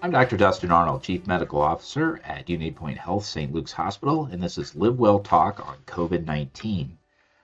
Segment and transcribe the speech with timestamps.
[0.00, 0.36] I'm Dr.
[0.36, 3.52] Dustin Arnold, Chief Medical Officer at Unity Point Health St.
[3.52, 6.96] Luke's Hospital, and this is Live Well Talk on COVID 19.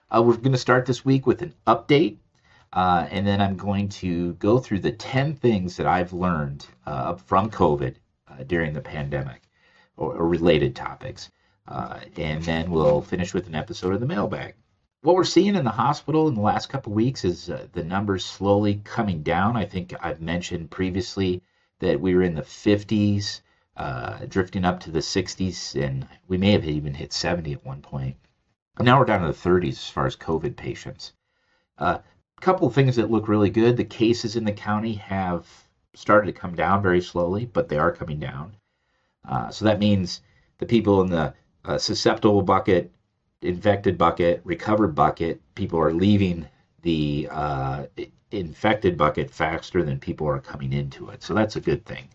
[0.09, 2.15] Uh, we're going to start this week with an update,
[2.71, 7.15] uh, and then I'm going to go through the 10 things that I've learned uh,
[7.15, 7.95] from COVID
[8.29, 9.41] uh, during the pandemic
[9.97, 11.31] or, or related topics.
[11.67, 14.55] Uh, and then we'll finish with an episode of the mailbag.
[15.01, 18.23] What we're seeing in the hospital in the last couple weeks is uh, the numbers
[18.23, 19.57] slowly coming down.
[19.57, 21.41] I think I've mentioned previously
[21.79, 23.41] that we were in the 50s,
[23.77, 27.81] uh, drifting up to the 60s, and we may have even hit 70 at one
[27.81, 28.17] point.
[28.77, 31.13] And now we're down to the 30s as far as COVID patients.
[31.77, 32.01] A uh,
[32.41, 33.77] couple of things that look really good.
[33.77, 35.47] The cases in the county have
[35.93, 38.55] started to come down very slowly, but they are coming down.
[39.27, 40.21] Uh, so that means
[40.57, 42.91] the people in the uh, susceptible bucket,
[43.41, 46.47] infected bucket, recovered bucket, people are leaving
[46.85, 47.85] the uh,
[48.29, 51.23] infected bucket faster than people are coming into it.
[51.23, 52.07] So that's a good thing.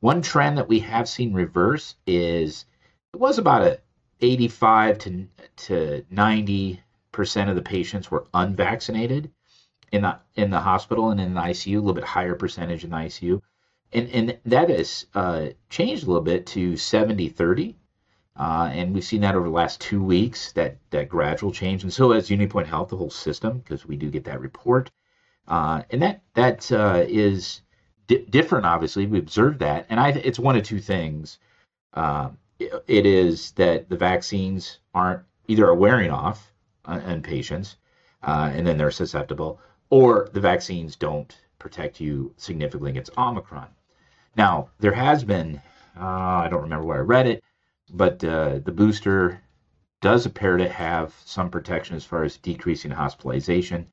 [0.00, 2.66] One trend that we have seen reverse is
[3.14, 3.80] it was about a
[4.20, 9.30] 85 to, to 90 percent of the patients were unvaccinated
[9.92, 12.90] in the in the hospital and in the ICU, a little bit higher percentage in
[12.90, 13.40] the ICU,
[13.94, 17.74] and and that has uh, changed a little bit to 70 30.
[18.38, 21.82] Uh, and we've seen that over the last two weeks, that that gradual change.
[21.82, 24.90] And so as Unity Point Health, the whole system, because we do get that report,
[25.48, 27.62] uh, and that that uh, is
[28.06, 28.64] di- different.
[28.64, 31.38] Obviously, we observed that, and I it's one of two things.
[31.94, 36.52] Uh, it, it is that the vaccines aren't either are wearing off
[37.06, 37.76] in patients,
[38.22, 43.68] uh, and then they're susceptible, or the vaccines don't protect you significantly against Omicron.
[44.36, 45.60] Now, there has been,
[45.98, 46.04] uh,
[46.44, 47.42] I don't remember where I read it,
[47.88, 49.40] but uh, the booster
[50.00, 53.86] does appear to have some protection as far as decreasing hospitalization.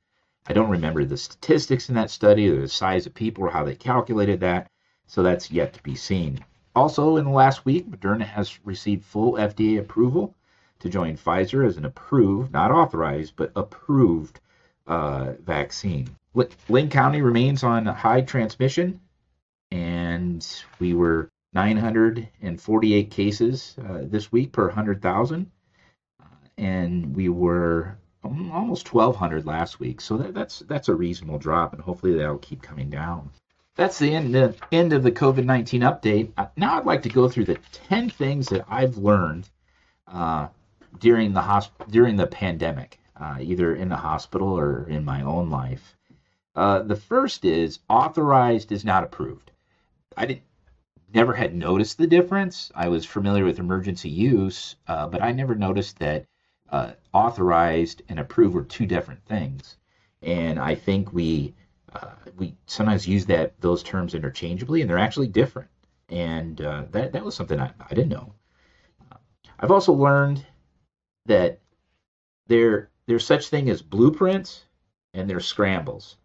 [0.47, 3.63] I don't remember the statistics in that study or the size of people or how
[3.63, 4.69] they calculated that,
[5.07, 6.43] so that's yet to be seen.
[6.75, 10.35] Also, in the last week, Moderna has received full FDA approval
[10.79, 14.39] to join Pfizer as an approved, not authorized, but approved
[14.85, 16.09] uh, vaccine.
[16.67, 18.99] Linn County remains on high transmission,
[19.71, 20.45] and
[20.79, 25.49] we were 948 cases uh, this week per 100,000,
[26.21, 26.25] uh,
[26.57, 30.01] and we were almost 1,200 last week.
[30.01, 33.31] So that, that's that's a reasonable drop, and hopefully that'll keep coming down.
[33.75, 36.31] That's the end of, end of the COVID 19 update.
[36.37, 39.49] Uh, now I'd like to go through the 10 things that I've learned
[40.07, 40.47] uh,
[40.99, 45.49] during the hosp- during the pandemic, uh, either in the hospital or in my own
[45.49, 45.95] life.
[46.55, 49.51] Uh, the first is authorized is not approved.
[50.15, 50.43] I didn't
[51.15, 52.71] never had noticed the difference.
[52.75, 56.25] I was familiar with emergency use, uh, but I never noticed that
[56.69, 59.77] uh, authorized and approved were two different things.
[60.21, 61.55] And I think we
[61.93, 65.69] uh, we sometimes use that those terms interchangeably, and they're actually different.
[66.09, 68.33] And uh, that that was something I, I didn't know.
[69.59, 70.45] I've also learned
[71.27, 71.59] that
[72.47, 74.65] there there's such thing as blueprints
[75.13, 76.17] and there's scrambles.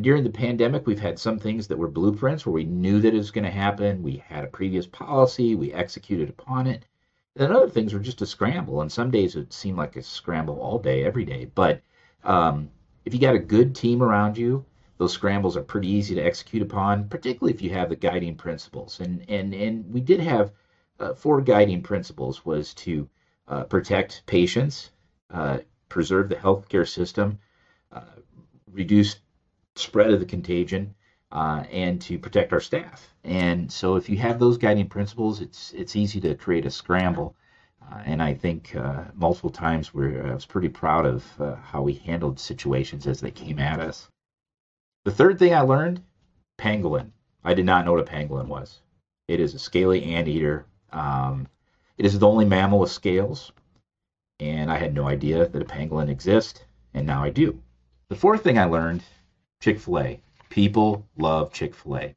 [0.00, 3.18] During the pandemic, we've had some things that were blueprints where we knew that it
[3.18, 4.02] was going to happen.
[4.02, 6.86] We had a previous policy, we executed upon it.
[7.36, 8.80] And other things were just a scramble.
[8.80, 11.44] And some days it seemed like a scramble all day, every day.
[11.54, 11.82] But
[12.24, 12.70] um,
[13.04, 14.64] if you got a good team around you,
[14.96, 19.00] those scrambles are pretty easy to execute upon, particularly if you have the guiding principles.
[19.00, 20.52] And and and we did have
[21.00, 23.08] uh, four guiding principles: was to
[23.48, 24.92] uh, protect patients,
[25.30, 25.58] uh,
[25.88, 27.38] preserve the healthcare system,
[27.90, 28.02] uh,
[28.70, 29.16] reduce
[29.76, 30.94] spread of the contagion,
[31.30, 33.14] uh, and to protect our staff.
[33.24, 37.36] And so, if you have those guiding principles, it's it's easy to create a scramble.
[37.90, 41.82] Uh, and I think uh, multiple times we're, I was pretty proud of uh, how
[41.82, 44.08] we handled situations as they came at us.
[45.04, 46.00] The third thing I learned,
[46.58, 47.10] pangolin.
[47.44, 48.80] I did not know what a pangolin was.
[49.26, 50.66] It is a scaly anteater.
[50.92, 51.48] Um,
[51.98, 53.52] it is the only mammal with scales,
[54.38, 56.62] and I had no idea that a pangolin exists,
[56.94, 57.60] and now I do.
[58.08, 59.02] The fourth thing I learned,
[59.62, 60.20] Chick-fil-A.
[60.48, 62.16] People love Chick fil A.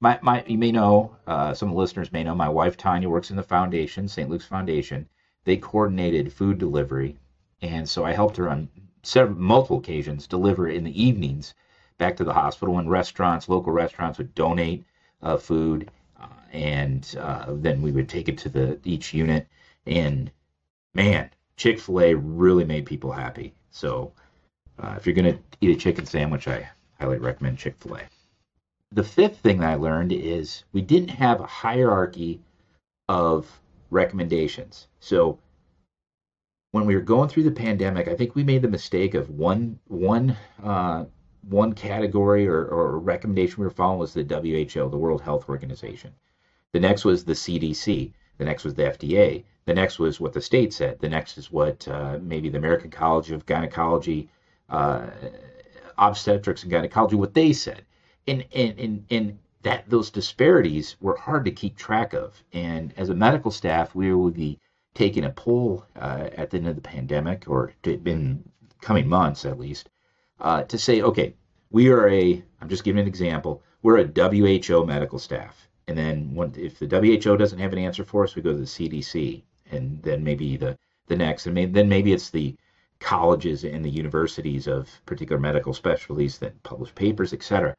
[0.00, 3.10] My, my, you may know, uh, some of the listeners may know, my wife Tanya
[3.10, 4.30] works in the foundation, St.
[4.30, 5.06] Luke's Foundation.
[5.44, 7.18] They coordinated food delivery,
[7.60, 8.70] and so I helped her on
[9.02, 11.52] several, multiple occasions deliver in the evenings
[11.98, 14.82] back to the hospital when restaurants, local restaurants would donate
[15.20, 19.46] uh, food, uh, and uh, then we would take it to the each unit.
[19.84, 20.30] And
[20.94, 23.52] man, Chick Fil A really made people happy.
[23.70, 24.12] So
[24.82, 28.02] uh, if you're gonna eat a chicken sandwich, I highly recommend Chick fil A.
[28.92, 32.40] The fifth thing that I learned is we didn't have a hierarchy
[33.08, 33.60] of
[33.90, 34.88] recommendations.
[35.00, 35.38] So
[36.72, 39.78] when we were going through the pandemic, I think we made the mistake of one
[39.86, 41.04] one uh,
[41.48, 46.12] one category or, or recommendation we were following was the WHO, the World Health Organization.
[46.72, 48.12] The next was the CDC.
[48.36, 49.44] The next was the FDA.
[49.64, 51.00] The next was what the state said.
[51.00, 54.28] The next is what uh, maybe the American College of Gynecology,
[54.68, 55.06] uh,
[55.98, 57.84] Obstetrics and Gynecology, what they said.
[58.26, 62.42] And, and, and, and that those disparities were hard to keep track of.
[62.52, 64.58] And as a medical staff, we would be
[64.94, 68.42] taking a poll uh, at the end of the pandemic, or in
[68.80, 69.88] coming months at least,
[70.40, 71.34] uh, to say, okay,
[71.70, 75.68] we are a, I'm just giving an example, we're a WHO medical staff.
[75.86, 78.58] And then when, if the WHO doesn't have an answer for us, we go to
[78.58, 82.56] the CDC, and then maybe the, the next, and then maybe it's the
[83.00, 87.74] colleges and the universities of particular medical specialties that publish papers, etc.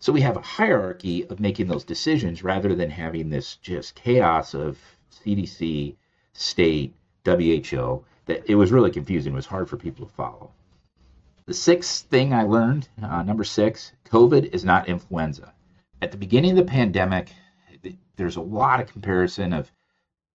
[0.00, 4.54] So we have a hierarchy of making those decisions rather than having this just chaos
[4.54, 4.78] of
[5.12, 5.96] CDC,
[6.32, 6.94] state,
[7.24, 8.04] WHO.
[8.26, 9.32] That it was really confusing.
[9.32, 10.50] It was hard for people to follow.
[11.46, 15.52] The sixth thing I learned, uh, number six, COVID is not influenza.
[16.00, 17.30] At the beginning of the pandemic,
[18.16, 19.70] there's a lot of comparison of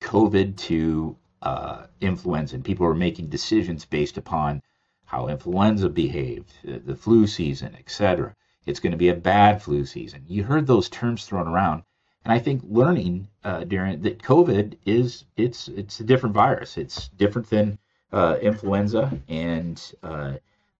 [0.02, 4.62] COVID to uh, influenza, and people are making decisions based upon
[5.06, 8.36] how influenza behaved, the, the flu season, etc.
[8.66, 10.24] It's going to be a bad flu season.
[10.28, 11.84] You heard those terms thrown around,
[12.24, 16.78] and I think learning uh, during that COVID is it's it's a different virus.
[16.78, 17.80] It's different than
[18.12, 20.34] uh, influenza, and uh,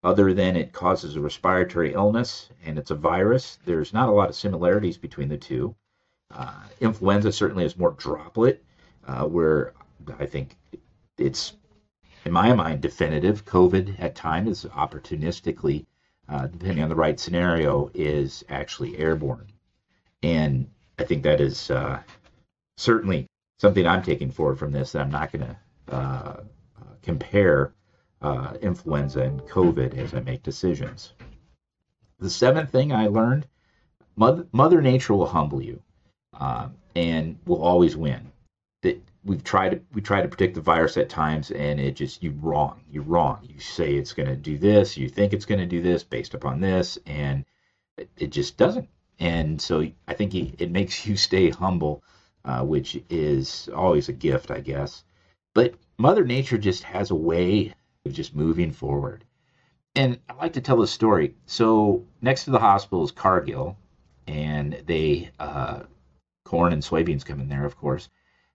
[0.04, 4.30] other than it causes a respiratory illness and it's a virus, there's not a lot
[4.30, 5.76] of similarities between the two.
[6.32, 8.64] Uh, influenza certainly is more droplet,
[9.08, 9.74] uh, where
[10.20, 10.56] I think
[11.18, 11.54] it's,
[12.26, 13.46] in my mind, definitive.
[13.46, 15.86] COVID at times is opportunistically,
[16.28, 19.48] uh, depending on the right scenario, is actually airborne.
[20.24, 22.02] And I think that is uh,
[22.78, 26.44] certainly something I'm taking forward from this that I'm not going to uh,
[27.02, 27.74] compare
[28.22, 31.14] uh, influenza and COVID as I make decisions.
[32.20, 33.48] The seventh thing I learned
[34.16, 35.82] Mother, Mother Nature will humble you
[36.34, 38.29] uh, and will always win.
[39.30, 42.82] We've tried to we try to predict the virus at times, and it just—you're wrong.
[42.90, 43.38] You're wrong.
[43.44, 46.34] You say it's going to do this, you think it's going to do this based
[46.34, 47.46] upon this, and
[48.00, 48.90] it, it just doesn't.
[49.20, 52.04] And so I think it makes you stay humble,
[52.44, 55.04] uh, which is always a gift, I guess.
[55.54, 57.76] But Mother Nature just has a way
[58.08, 59.26] of just moving forward.
[59.96, 61.36] And I like to tell this story.
[61.46, 63.78] So next to the hospital is Cargill,
[64.26, 65.82] and they uh,
[66.46, 68.10] corn and soybeans come in there, of course.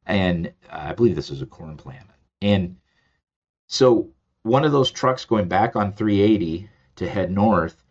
[0.06, 2.06] And uh, I believe this is a corn plant.
[2.42, 2.76] And
[3.66, 4.10] so
[4.42, 7.82] one of those trucks going back on 380 to head north,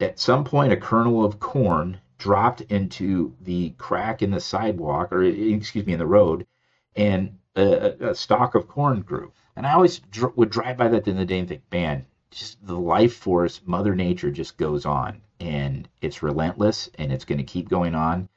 [0.00, 5.22] at some point a kernel of corn dropped into the crack in the sidewalk, or
[5.22, 6.46] excuse me, in the road,
[6.94, 9.32] and a, a stalk of corn grew.
[9.54, 12.64] And I always dr- would drive by that end the day and think, man, just
[12.66, 17.44] the life force, Mother Nature just goes on and it's relentless and it's going to
[17.44, 18.28] keep going on.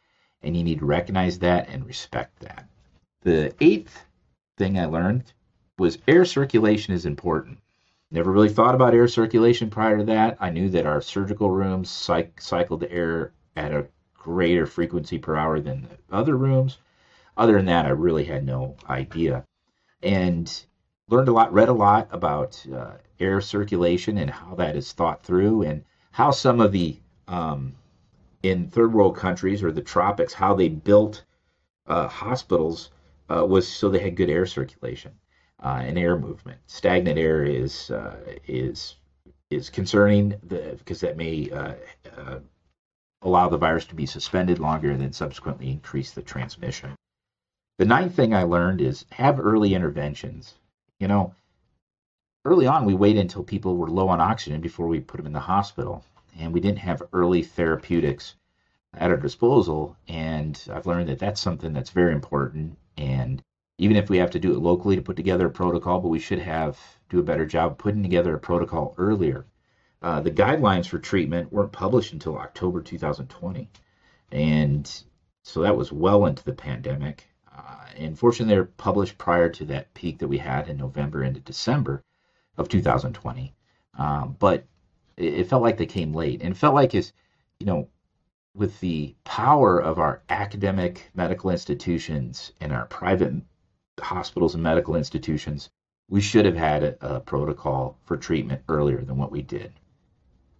[0.41, 2.67] And you need to recognize that and respect that.
[3.21, 4.05] The eighth
[4.57, 5.33] thing I learned
[5.77, 7.59] was air circulation is important.
[8.11, 10.37] Never really thought about air circulation prior to that.
[10.39, 15.59] I knew that our surgical rooms cyc- cycled air at a greater frequency per hour
[15.59, 16.79] than the other rooms.
[17.37, 19.45] Other than that, I really had no idea.
[20.01, 20.65] And
[21.07, 25.23] learned a lot, read a lot about uh, air circulation and how that is thought
[25.23, 27.75] through, and how some of the um,
[28.43, 31.23] in third world countries or the tropics, how they built
[31.87, 32.89] uh, hospitals
[33.29, 35.11] uh, was so they had good air circulation
[35.63, 36.59] uh, and air movement.
[36.67, 38.15] Stagnant air is uh,
[38.47, 38.95] is
[39.49, 41.73] is concerning because that may uh,
[43.21, 46.95] allow the virus to be suspended longer and then subsequently increase the transmission.
[47.77, 50.55] The ninth thing I learned is have early interventions.
[50.99, 51.33] You know,
[52.45, 55.33] early on, we waited until people were low on oxygen before we put them in
[55.33, 56.03] the hospital,
[56.37, 58.35] and we didn't have early therapeutics
[58.93, 59.95] at our disposal.
[60.07, 62.77] And I've learned that that's something that's very important.
[62.97, 63.41] And
[63.77, 66.19] even if we have to do it locally to put together a protocol, but we
[66.19, 66.77] should have
[67.09, 69.45] do a better job putting together a protocol earlier.
[70.01, 73.69] Uh, the guidelines for treatment weren't published until October 2020,
[74.31, 75.03] and
[75.43, 77.27] so that was well into the pandemic.
[77.53, 81.39] Uh, and fortunately, they're published prior to that peak that we had in November into
[81.41, 82.03] December
[82.57, 83.53] of 2020.
[83.97, 84.65] Um, but
[85.19, 87.13] it, felt like they came late, and felt like is,
[87.59, 87.87] you know,
[88.55, 93.33] with the power of our academic medical institutions and our private
[93.99, 95.69] hospitals and medical institutions,
[96.09, 99.71] we should have had a, a protocol for treatment earlier than what we did.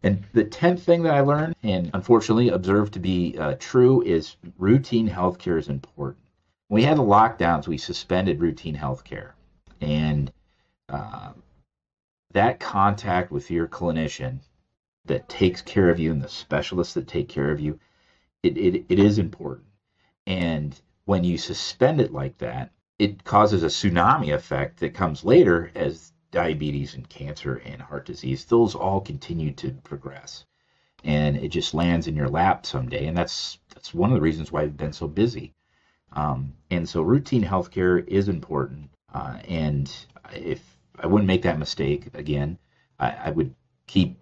[0.03, 4.37] And the 10th thing that I learned, and unfortunately observed to be uh, true, is
[4.57, 6.23] routine healthcare is important
[6.69, 9.35] we had the lockdowns, we suspended routine health care.
[9.81, 10.31] And
[10.87, 11.31] uh,
[12.31, 14.39] that contact with your clinician
[15.05, 17.79] that takes care of you and the specialists that take care of you,
[18.43, 19.67] it, it, it is important.
[20.27, 25.71] And when you suspend it like that, it causes a tsunami effect that comes later
[25.73, 30.45] as diabetes and cancer and heart disease, those all continue to progress.
[31.03, 33.07] And it just lands in your lap someday.
[33.07, 35.53] And that's that's one of the reasons why I've been so busy.
[36.11, 38.89] Um, and so routine healthcare is important.
[39.13, 39.91] Uh, and
[40.33, 42.57] if I wouldn't make that mistake again,
[42.99, 43.55] I, I, would
[43.87, 44.18] keep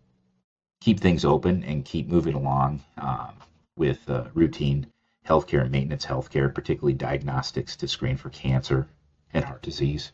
[0.79, 3.33] keep things open and keep moving along um,
[3.75, 4.87] with uh, routine
[5.27, 8.87] healthcare and maintenance healthcare, particularly diagnostics to screen for cancer
[9.33, 10.11] and heart disease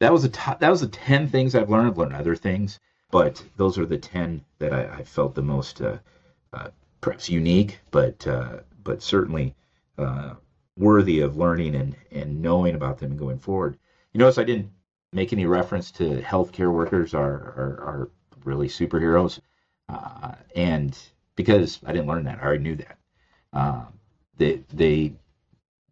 [0.00, 0.28] that was a
[0.60, 1.88] that was the ten things I've learned.
[1.88, 2.80] I've learned other things,
[3.10, 5.98] but those are the ten that I, I felt the most uh,
[6.52, 6.68] uh,
[7.00, 9.54] perhaps unique, but uh, but certainly
[9.98, 10.34] uh,
[10.76, 13.78] worthy of learning and and knowing about them and going forward.
[14.12, 14.70] You notice I didn't
[15.12, 18.10] make any reference to healthcare workers are are, are
[18.44, 19.38] really superheroes,
[19.88, 20.96] uh, and
[21.36, 22.98] because I didn't learn that, I already knew that.
[23.52, 23.84] Uh,
[24.36, 25.12] they they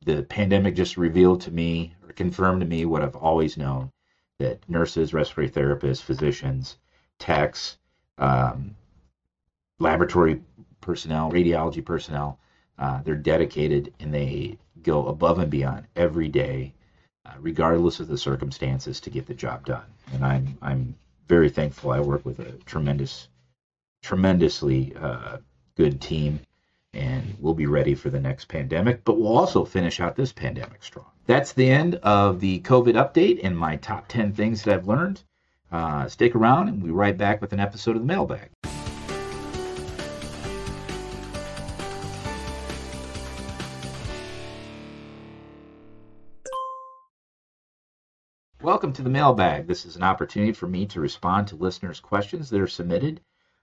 [0.04, 3.90] the pandemic just revealed to me or confirmed to me what I've always known
[4.38, 6.78] that nurses, respiratory therapists, physicians,
[7.18, 7.78] techs,
[8.18, 8.74] um,
[9.78, 10.42] laboratory
[10.80, 12.38] personnel, radiology personnel,
[12.78, 16.74] uh, they're dedicated and they go above and beyond every day,
[17.26, 19.84] uh, regardless of the circumstances, to get the job done.
[20.12, 20.94] And I'm I'm
[21.28, 21.92] very thankful.
[21.92, 23.28] I work with a tremendous,
[24.02, 25.38] tremendously uh,
[25.76, 26.40] good team
[26.94, 30.82] and we'll be ready for the next pandemic, but we'll also finish out this pandemic
[30.82, 31.06] strong.
[31.26, 35.22] That's the end of the COVID update and my top 10 things that I've learned.
[35.70, 38.50] Uh, stick around and we'll be right back with an episode of the mailbag.
[48.60, 49.66] Welcome to the mailbag.
[49.66, 53.20] This is an opportunity for me to respond to listeners' questions that are submitted.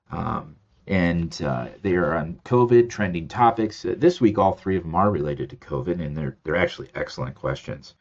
[0.09, 0.55] Um,
[0.87, 3.85] and uh, they are on COVID trending topics.
[3.85, 6.89] Uh, this week, all three of them are related to COVID, and they're they're actually
[6.95, 7.93] excellent questions.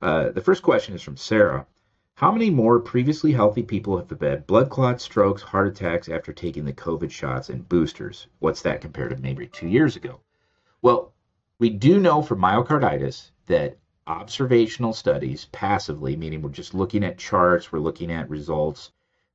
[0.00, 1.66] Uh, the first question is from Sarah.
[2.14, 6.64] How many more previously healthy people have had blood clots, strokes, heart attacks after taking
[6.64, 8.26] the COVID shots and boosters?
[8.38, 10.20] What's that compared to maybe two years ago?
[10.82, 11.12] Well,
[11.58, 17.70] we do know for myocarditis that observational studies passively, meaning we're just looking at charts,
[17.70, 18.90] we're looking at results,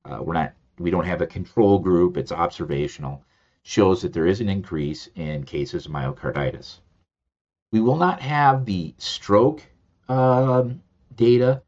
[0.05, 3.23] uh, we're not we don't have a control group, it's observational,
[3.63, 6.79] shows that there is an increase in cases of myocarditis.
[7.71, 9.63] We will not have the stroke
[10.09, 10.81] um,
[11.15, 11.61] data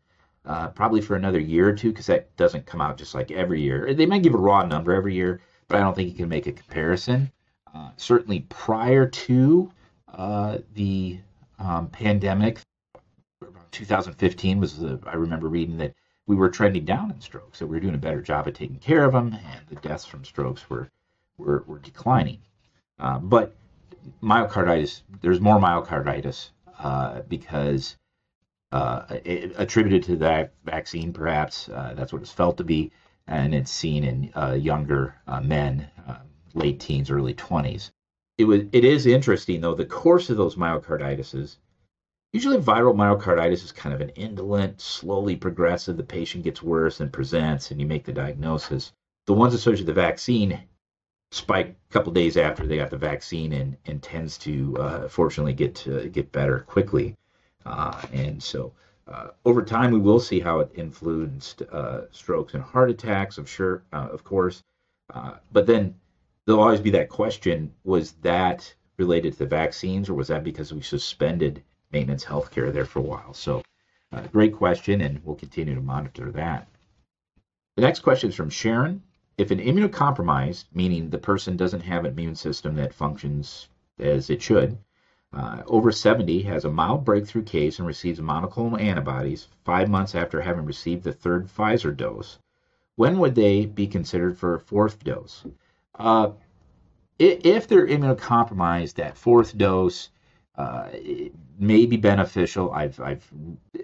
[0.45, 3.61] uh, probably for another year or two because that doesn't come out just like every
[3.61, 3.93] year.
[3.93, 6.47] They might give a raw number every year, but I don't think you can make
[6.47, 7.31] a comparison.
[7.73, 9.71] Uh, certainly prior to
[10.13, 11.19] uh, the
[11.59, 12.59] um, pandemic,
[13.71, 15.93] 2015 was the, I remember reading that
[16.27, 17.59] we were trending down in strokes.
[17.59, 20.05] So we were doing a better job of taking care of them, and the deaths
[20.05, 20.89] from strokes were
[21.37, 22.39] were, were declining.
[22.97, 23.55] Uh, but
[24.23, 27.97] myocarditis, there's more myocarditis uh, because
[28.71, 32.91] uh, it, attributed to that vaccine, perhaps uh, that's what it's felt to be,
[33.27, 35.89] and it's seen in uh, younger uh, men,
[36.53, 37.91] late teens, early 20s.
[38.37, 38.61] It was.
[38.71, 39.75] It is interesting though.
[39.75, 41.33] The course of those myocarditis
[42.33, 45.97] Usually, viral myocarditis is kind of an indolent, slowly progressive.
[45.97, 48.91] The patient gets worse and presents, and you make the diagnosis.
[49.25, 50.59] The ones associated with the vaccine
[51.31, 55.53] spike a couple days after they got the vaccine and, and tends to uh, fortunately
[55.53, 57.15] get to get better quickly.
[57.65, 58.73] Uh, and so
[59.07, 63.47] uh, over time, we will see how it influenced uh, strokes and heart attacks, of
[63.49, 64.63] sure, uh, of course.
[65.13, 65.95] Uh, but then
[66.45, 70.73] there'll always be that question: Was that related to the vaccines, or was that because
[70.73, 73.33] we suspended maintenance healthcare there for a while.
[73.33, 73.63] So,
[74.11, 76.67] uh, great question, and we'll continue to monitor that.
[77.75, 79.03] The next question is from Sharon.
[79.37, 83.67] If an immunocompromised, meaning the person doesn't have an immune system that functions
[83.99, 84.77] as it should,
[85.33, 90.39] uh, over 70 has a mild breakthrough case and receives monoclonal antibodies five months after
[90.39, 92.39] having received the third Pfizer dose,
[92.95, 95.45] when would they be considered for a fourth dose?
[95.93, 96.31] Uh,
[97.19, 100.09] if they're immunocompromised, that fourth dose
[100.57, 100.89] uh,
[101.59, 102.71] may be beneficial.
[102.71, 103.25] I've I've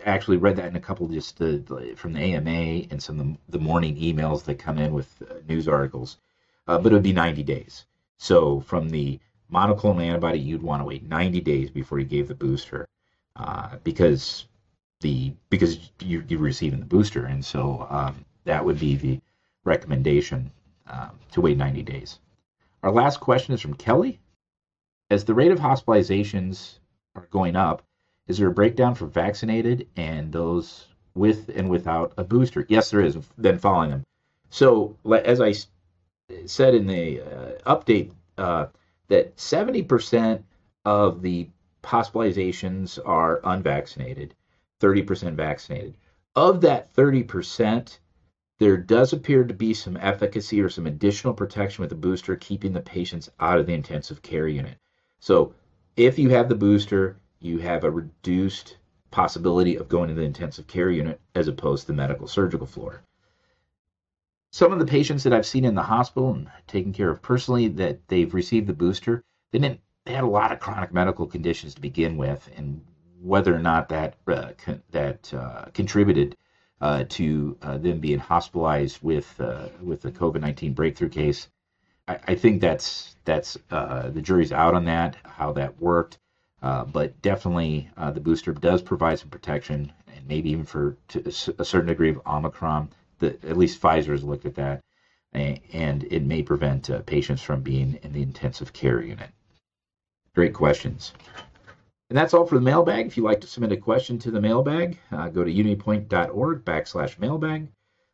[0.06, 3.38] actually read that in a couple just the, from the AMA and some of the,
[3.50, 6.18] the morning emails that come in with uh, news articles.
[6.68, 7.86] Uh, but it would be 90 days.
[8.18, 9.20] So from the
[9.52, 12.88] monoclonal antibody, you'd want to wait 90 days before you gave the booster,
[13.36, 14.46] uh, because
[15.02, 19.20] the because you, you're receiving the booster, and so um, that would be the
[19.66, 20.52] recommendation
[20.88, 22.20] um, to wait 90 days.
[22.84, 24.21] Our last question is from Kelly
[25.12, 26.80] as the rate of hospitalizations
[27.16, 27.84] are going up,
[28.28, 32.66] is there a breakdown for vaccinated and those with and without a booster?
[32.70, 33.18] Yes, there is.
[33.38, 34.04] Then following them.
[34.50, 35.54] So, as I
[36.46, 38.68] said in the uh, update, uh,
[39.10, 40.44] that 70%
[40.86, 41.50] of the
[41.84, 44.34] hospitalizations are unvaccinated,
[44.80, 45.96] 30% vaccinated.
[46.38, 48.00] Of that 30%,
[48.60, 52.72] there does appear to be some efficacy or some additional protection with the booster, keeping
[52.72, 54.78] the patients out of the intensive care unit.
[55.22, 55.54] So,
[55.96, 58.78] if you have the booster, you have a reduced
[59.12, 63.04] possibility of going to the intensive care unit as opposed to the medical surgical floor.
[64.52, 67.68] Some of the patients that I've seen in the hospital and taken care of personally
[67.68, 71.76] that they've received the booster, they didn't they had a lot of chronic medical conditions
[71.76, 72.84] to begin with, and
[73.22, 76.36] whether or not that uh, con- that uh, contributed
[76.82, 81.48] uh, to uh, them being hospitalized with uh, with the COVID nineteen breakthrough case,
[82.12, 86.18] I, I, think that's that's uh, the jury's out on that how that worked.
[86.62, 91.32] but definitely, the booster does provide some protection, and maybe even for a
[91.66, 92.90] certain degree of Omicron.
[93.20, 94.82] The, at least Pfizer has looked at that,
[95.34, 99.30] and it may prevent patients from being in the intensive care unit.
[100.34, 101.14] Great questions.
[102.10, 103.08] And that's all for the mailbag.
[103.08, 107.18] If you'd like to submit a question to the mailbag, uh, go to unitypoint.org backslash
[107.20, 107.70] mailbag.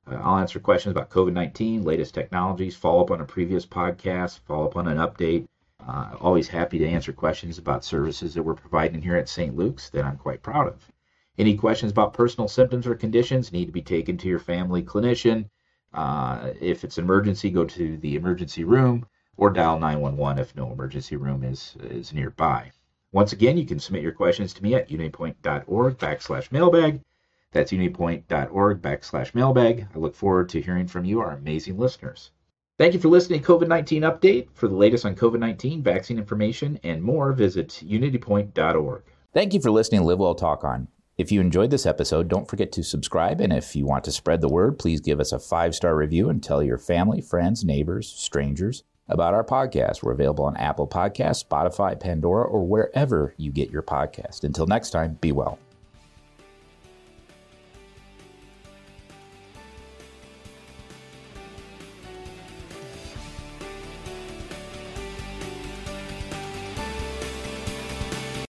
[0.10, 4.66] I'll answer questions about COVID 19, latest technologies, follow up on a previous podcast, follow
[4.66, 5.48] up on an update.
[5.86, 9.56] Uh, always happy to answer questions about services that we're providing here at St.
[9.56, 10.92] Luke's that I'm quite proud of.
[11.38, 15.50] Any questions about personal symptoms or conditions need to be taken to your family clinician.
[15.94, 19.06] Uh, if it's an emergency, go to the emergency room
[19.38, 22.72] or dial 911 if no emergency room is, is nearby.
[23.12, 27.02] Once again, you can submit your questions to me at unitypoint.org backslash mailbag.
[27.52, 29.88] That's unitypoint.org backslash mailbag.
[29.96, 32.32] I look forward to hearing from you, our amazing listeners.
[32.78, 34.48] Thank you for listening to COVID 19 Update.
[34.54, 39.04] For the latest on COVID 19, vaccine information, and more, visit unitypoint.org.
[39.34, 40.88] Thank you for listening Live Well Talk On.
[41.18, 43.42] If you enjoyed this episode, don't forget to subscribe.
[43.42, 46.30] And if you want to spread the word, please give us a five star review
[46.30, 50.04] and tell your family, friends, neighbors, strangers about our podcast.
[50.04, 54.44] We're available on Apple Podcasts, Spotify, Pandora, or wherever you get your podcast.
[54.44, 55.58] Until next time, be well.